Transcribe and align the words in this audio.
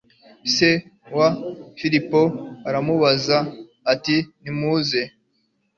se 0.53 0.69
wa 1.17 1.27
filipo 1.79 2.21
aramubaza 2.67 3.37
ati 3.93 4.15
nimuze 4.41 5.01